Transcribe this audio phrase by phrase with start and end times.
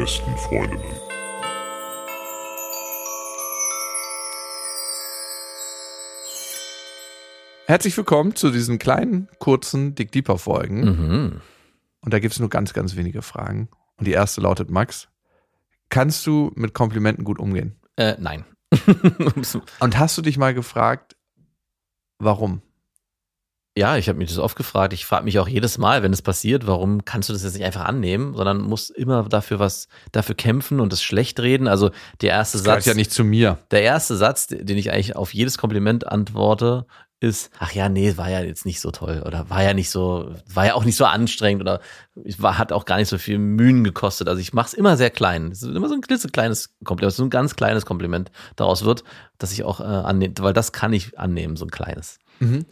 [0.00, 0.82] besten Freundinnen.
[7.66, 10.80] Herzlich willkommen zu diesen kleinen, kurzen Dick Deeper Folgen.
[10.80, 11.40] Mhm.
[12.00, 13.68] Und da gibt es nur ganz, ganz wenige Fragen.
[13.98, 15.08] Und die erste lautet, Max,
[15.90, 17.78] kannst du mit Komplimenten gut umgehen?
[17.96, 18.46] Äh, nein.
[19.80, 21.14] Und hast du dich mal gefragt,
[22.18, 22.62] warum?
[23.80, 24.92] Ja, ich habe mich das oft gefragt.
[24.92, 27.64] Ich frage mich auch jedes Mal, wenn es passiert, warum kannst du das jetzt nicht
[27.64, 31.66] einfach annehmen, sondern musst immer dafür was, dafür kämpfen und es schlecht reden.
[31.66, 33.56] Also der erste Das Satz, ja nicht zu mir.
[33.70, 36.84] der erste Satz, den ich eigentlich auf jedes Kompliment antworte,
[37.20, 40.34] ist, ach ja, nee, war ja jetzt nicht so toll oder war ja nicht so,
[40.52, 41.80] war ja auch nicht so anstrengend oder
[42.36, 44.28] war, hat auch gar nicht so viel Mühen gekostet.
[44.28, 45.50] Also ich mache es immer sehr klein.
[45.52, 49.04] Es ist immer so ein klitzekleines Kompliment, so ein ganz kleines Kompliment daraus wird,
[49.38, 52.18] dass ich auch äh, annehme, weil das kann ich annehmen, so ein kleines.
[52.40, 52.66] Mhm.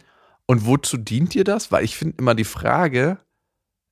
[0.49, 1.71] Und wozu dient dir das?
[1.71, 3.19] Weil ich finde immer die Frage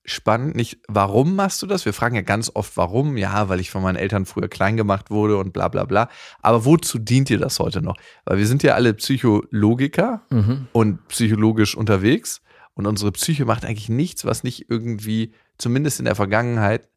[0.05, 1.85] spannend, nicht warum machst du das?
[1.85, 3.15] Wir fragen ja ganz oft, warum?
[3.15, 6.09] Ja, weil ich von meinen Eltern früher klein gemacht wurde und bla bla bla.
[6.41, 7.95] Aber wozu dient dir das heute noch?
[8.25, 10.67] Weil wir sind ja alle Psychologiker Mhm.
[10.71, 12.41] und psychologisch unterwegs
[12.73, 16.89] und unsere Psyche macht eigentlich nichts, was nicht irgendwie, zumindest in der Vergangenheit,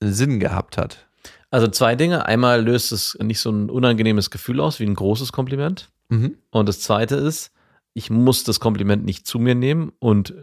[0.00, 1.06] Sinn gehabt hat.
[1.52, 2.26] Also zwei Dinge.
[2.26, 5.92] Einmal löst es nicht so ein unangenehmes Gefühl aus wie ein großes Kompliment.
[6.08, 6.38] Mhm.
[6.50, 7.52] Und das zweite ist,
[7.96, 10.34] ich muss das Kompliment nicht zu mir nehmen und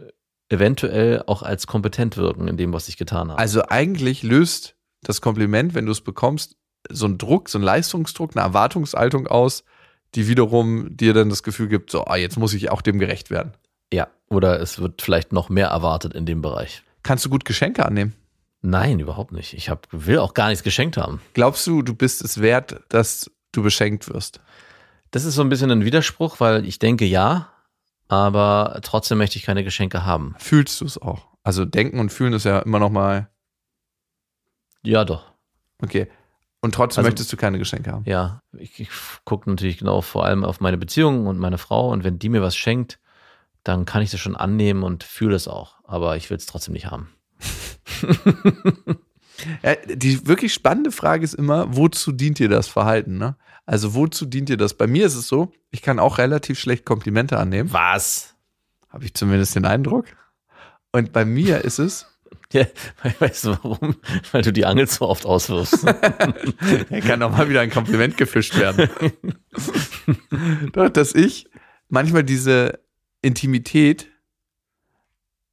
[0.48, 3.38] eventuell auch als kompetent wirken in dem, was ich getan habe.
[3.38, 6.56] Also eigentlich löst das Kompliment, wenn du es bekommst,
[6.90, 9.62] so einen Druck, so einen Leistungsdruck, eine Erwartungshaltung aus,
[10.16, 13.30] die wiederum dir dann das Gefühl gibt, so, ah, jetzt muss ich auch dem gerecht
[13.30, 13.52] werden.
[13.92, 14.08] ja.
[14.28, 16.82] Oder es wird vielleicht noch mehr erwartet in dem Bereich.
[17.04, 18.14] Kannst du gut Geschenke annehmen?
[18.62, 19.52] Nein, überhaupt nicht.
[19.52, 21.20] Ich hab, will auch gar nichts geschenkt haben.
[21.34, 24.40] Glaubst du, du bist es wert, dass du beschenkt wirst?
[25.14, 27.48] Das ist so ein bisschen ein Widerspruch, weil ich denke ja,
[28.08, 30.34] aber trotzdem möchte ich keine Geschenke haben.
[30.38, 31.28] Fühlst du es auch?
[31.44, 33.30] Also denken und fühlen ist ja immer noch mal,
[34.82, 35.30] Ja, doch.
[35.80, 36.08] okay.
[36.62, 38.02] Und trotzdem Also- möchtest du keine Geschenke haben.
[38.06, 38.88] Ja, ich, ich
[39.24, 42.42] gucke natürlich genau vor allem auf meine Beziehung und meine Frau und wenn die mir
[42.42, 42.98] was schenkt,
[43.62, 45.76] dann kann ich das schon annehmen und fühle es auch.
[45.84, 47.08] Aber ich will es trotzdem nicht haben.
[49.62, 53.18] Ja, die wirklich spannende Frage ist immer, wozu dient dir das Verhalten?
[53.18, 53.36] Ne?
[53.66, 54.74] Also wozu dient dir das?
[54.74, 57.72] Bei mir ist es so, ich kann auch relativ schlecht Komplimente annehmen.
[57.72, 58.34] Was?
[58.88, 60.06] Habe ich zumindest den Eindruck.
[60.92, 62.06] Und bei mir ist es,
[62.52, 62.66] Ja,
[63.18, 63.96] weißt du warum?
[64.32, 65.84] Weil du die Angel so oft auswirfst.
[66.90, 68.88] er kann auch mal wieder ein Kompliment gefischt werden.
[70.72, 71.48] Doch, dass ich
[71.88, 72.78] manchmal diese
[73.22, 74.08] Intimität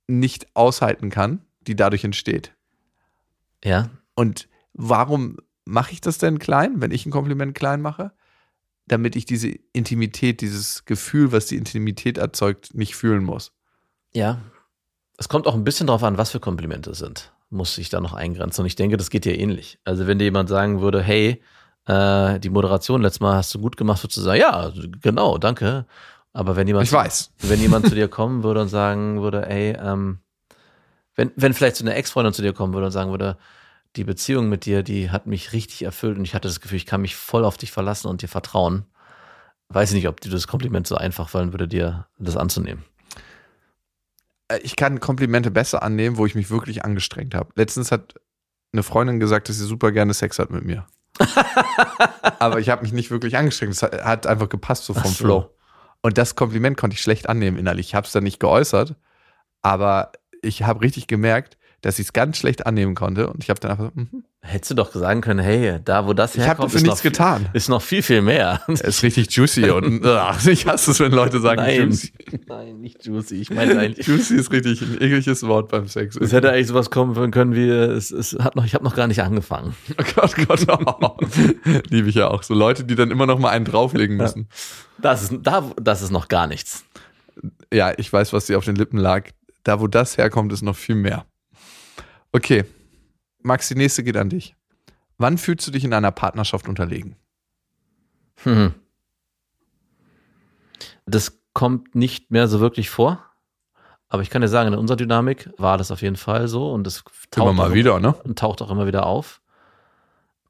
[0.08, 2.54] nicht aushalten kann, die dadurch entsteht.
[3.64, 8.12] ja, Und warum mache ich das denn klein, wenn ich ein Kompliment klein mache?
[8.88, 13.52] Damit ich diese Intimität, dieses Gefühl, was die Intimität erzeugt, nicht fühlen muss.
[14.14, 14.40] ja.
[15.18, 17.32] Es kommt auch ein bisschen drauf an, was für Komplimente es sind.
[17.52, 18.62] Muss ich da noch eingrenzen.
[18.62, 19.78] Und ich denke, das geht dir ähnlich.
[19.84, 21.44] Also wenn dir jemand sagen würde, hey,
[21.86, 25.86] äh, die Moderation letztes Mal hast du gut gemacht, würdest du sagen, ja, genau, danke.
[26.34, 27.34] Aber wenn jemand Ich weiß.
[27.38, 30.22] wenn jemand zu dir kommen würde und sagen würde, ey, ähm,
[31.14, 33.38] wenn, wenn vielleicht so eine Ex-Freundin zu dir kommen würde und sagen würde,
[33.96, 36.85] die Beziehung mit dir, die hat mich richtig erfüllt und ich hatte das Gefühl, ich
[36.85, 38.85] kann mich voll auf dich verlassen und dir vertrauen,
[39.69, 42.84] weiß ich nicht, ob dir das Kompliment so einfach fallen würde, dir das anzunehmen.
[44.47, 47.52] Äh, Ich kann Komplimente besser annehmen, wo ich mich wirklich angestrengt habe.
[47.56, 48.16] Letztens hat
[48.74, 50.85] eine Freundin gesagt, dass sie super gerne Sex hat mit mir.
[52.40, 53.73] Aber ich habe mich nicht wirklich angestrengt.
[53.73, 55.23] Es hat- einfach gepasst so vom so.
[55.23, 55.50] Flow.
[56.02, 57.88] Und das Kompliment konnte ich schlecht annehmen innerlich.
[57.88, 58.96] Ich habe es dann nicht geäußert,
[59.62, 63.30] aber ich habe richtig gemerkt, dass ich es ganz schlecht annehmen konnte.
[63.30, 64.24] Und ich habe dann einfach, so, mhm.
[64.44, 67.02] Hättest du doch sagen können, hey, da wo das ich herkommt, dafür ist, nichts noch
[67.03, 67.50] viel, getan.
[67.53, 68.62] ist noch viel, viel mehr.
[68.68, 71.90] Es ist richtig juicy und ach, ich hasse es, wenn Leute sagen Nein.
[71.90, 72.12] juicy.
[72.47, 73.36] Nein, nicht juicy.
[73.36, 74.08] Ich meine eigentlich.
[74.12, 76.16] Juicy ist richtig ein ekliges Wort beim Sex.
[76.16, 79.06] Es hätte eigentlich sowas kommen können wie, es, es hat noch, ich habe noch gar
[79.08, 79.76] nicht angefangen.
[80.00, 81.17] Oh Gott, Gott, oh.
[81.90, 82.41] liebe ich ja auch.
[82.41, 84.47] So Leute, die dann immer noch mal einen drauflegen müssen.
[84.97, 86.84] Das ist, da, das ist noch gar nichts.
[87.72, 89.29] Ja, ich weiß, was dir auf den Lippen lag.
[89.64, 91.26] Da, wo das herkommt, ist noch viel mehr.
[92.32, 92.66] Okay,
[93.42, 94.56] Max, die nächste geht an dich.
[95.18, 97.16] Wann fühlst du dich in einer Partnerschaft unterlegen?
[98.44, 98.74] Hm.
[101.06, 103.24] Das kommt nicht mehr so wirklich vor.
[104.08, 106.86] Aber ich kann dir sagen, in unserer Dynamik war das auf jeden Fall so und
[106.86, 107.04] es
[107.36, 108.14] Immer mal wieder, ne?
[108.14, 109.42] und taucht auch immer wieder auf.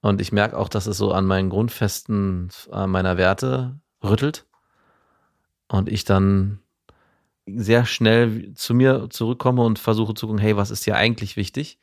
[0.02, 4.48] Und ich merke auch, dass es so an meinen Grundfesten äh, meiner Werte rüttelt.
[5.68, 6.61] Und ich dann
[7.58, 11.80] sehr schnell zu mir zurückkomme und versuche zu gucken, hey, was ist dir eigentlich wichtig?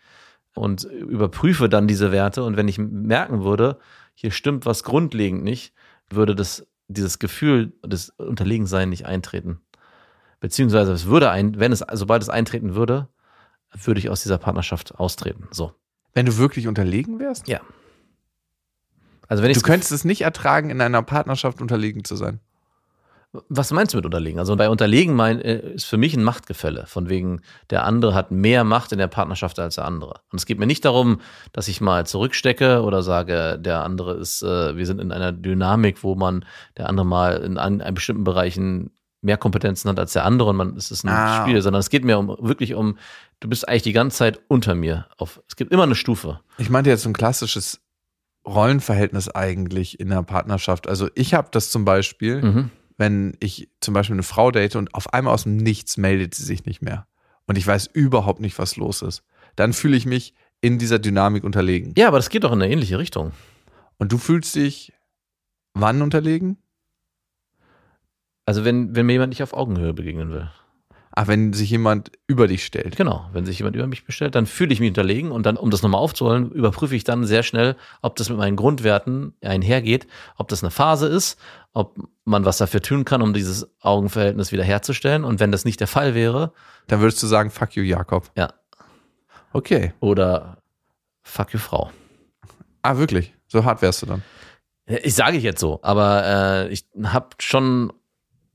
[0.55, 2.43] Und überprüfe dann diese Werte.
[2.43, 3.79] Und wenn ich merken würde,
[4.15, 5.73] hier stimmt was grundlegend nicht,
[6.11, 9.61] würde das, dieses Gefühl des Unterlegensein nicht eintreten.
[10.41, 13.09] Beziehungsweise es würde ein, wenn es, sobald es eintreten würde,
[13.73, 15.49] würde ich aus dieser Partnerschaft austreten.
[15.51, 15.73] So.
[16.15, 17.49] Wenn du wirklich unterlegen wärst?
[17.49, 17.61] Ja.
[19.29, 22.41] Also wenn ich Du könntest es nicht ertragen, in einer Partnerschaft unterlegen zu sein.
[23.51, 24.39] Was meinst du mit unterlegen?
[24.39, 26.87] Also bei unterlegen mein, äh, ist für mich ein Machtgefälle.
[26.87, 30.21] Von wegen, der andere hat mehr Macht in der Partnerschaft als der andere.
[30.33, 31.21] Und es geht mir nicht darum,
[31.53, 36.03] dass ich mal zurückstecke oder sage, der andere ist, äh, wir sind in einer Dynamik,
[36.03, 36.45] wo man
[36.79, 40.57] der andere mal in, an, in bestimmten Bereichen mehr Kompetenzen hat als der andere und
[40.57, 41.43] man es ist ein Ah.
[41.43, 42.97] Spiel, sondern es geht mir um wirklich um,
[43.41, 45.07] du bist eigentlich die ganze Zeit unter mir.
[45.19, 46.41] Auf, es gibt immer eine Stufe.
[46.57, 47.81] Ich meinte jetzt so ein klassisches
[48.47, 50.89] Rollenverhältnis eigentlich in einer Partnerschaft.
[50.89, 52.71] Also ich habe das zum Beispiel, Mhm.
[52.99, 56.45] Wenn ich zum Beispiel eine Frau date und auf einmal aus dem Nichts meldet sie
[56.45, 57.07] sich nicht mehr.
[57.47, 59.25] Und ich weiß überhaupt nicht, was los ist.
[59.57, 61.95] Dann fühle ich mich in dieser Dynamik unterlegen.
[61.97, 63.33] Ja, aber das geht doch in eine ähnliche Richtung.
[63.97, 64.93] Und du fühlst dich
[65.75, 66.59] wann unterlegen?
[68.45, 70.51] Also wenn, wenn mir jemand nicht auf Augenhöhe begegnen will.
[71.21, 72.97] Ach, wenn sich jemand über dich stellt.
[72.97, 75.69] Genau, wenn sich jemand über mich bestellt, dann fühle ich mich unterlegen und dann, um
[75.69, 80.07] das nochmal aufzuholen, überprüfe ich dann sehr schnell, ob das mit meinen Grundwerten einhergeht,
[80.37, 81.37] ob das eine Phase ist,
[81.73, 85.25] ob man was dafür tun kann, um dieses Augenverhältnis wiederherzustellen.
[85.25, 86.53] Und wenn das nicht der Fall wäre,
[86.87, 88.31] Dann würdest du sagen, fuck you, Jakob.
[88.37, 88.53] ja,
[89.53, 89.93] Okay.
[89.99, 90.59] oder
[91.23, 91.91] fuck you Frau.
[92.83, 93.35] Ah, wirklich?
[93.49, 94.23] So hart wärst du dann.
[94.87, 97.93] Ich sage ich jetzt so, aber äh, ich habe schon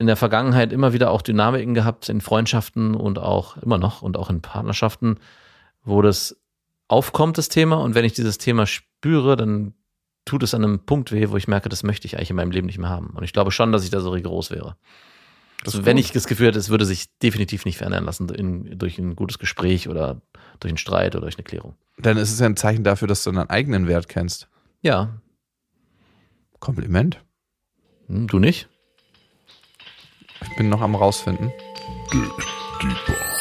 [0.03, 4.17] in der Vergangenheit immer wieder auch Dynamiken gehabt in Freundschaften und auch immer noch und
[4.17, 5.17] auch in Partnerschaften,
[5.85, 6.35] wo das
[6.89, 7.77] aufkommt, das Thema.
[7.77, 9.73] Und wenn ich dieses Thema spüre, dann
[10.25, 12.51] tut es an einem Punkt weh, wo ich merke, das möchte ich eigentlich in meinem
[12.51, 13.11] Leben nicht mehr haben.
[13.15, 14.75] Und ich glaube schon, dass ich da so rigoros wäre.
[15.63, 18.99] Also wenn ich das Gefühl hätte, es würde sich definitiv nicht verändern lassen in, durch
[18.99, 20.21] ein gutes Gespräch oder
[20.59, 21.75] durch einen Streit oder durch eine Klärung.
[21.97, 24.49] Dann ist es ja ein Zeichen dafür, dass du deinen eigenen Wert kennst.
[24.81, 25.21] Ja,
[26.59, 27.23] Kompliment.
[28.07, 28.67] hm, du nicht?
[30.53, 31.51] Ich bin noch am rausfinden.
[32.11, 33.33] Deeper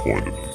[0.00, 0.49] Freundinnen.